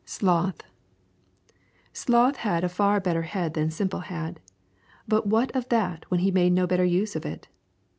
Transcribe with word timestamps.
SLOTH 0.03 0.63
Sloth 1.93 2.37
had 2.37 2.63
a 2.63 2.69
far 2.69 2.99
better 2.99 3.21
head 3.21 3.53
than 3.53 3.69
Simple 3.69 3.99
had; 3.99 4.39
but 5.07 5.27
what 5.27 5.55
of 5.55 5.69
that 5.69 6.09
when 6.09 6.21
he 6.21 6.31
made 6.31 6.53
no 6.53 6.65
better 6.65 6.83
use 6.83 7.15
of 7.15 7.23
it? 7.23 7.47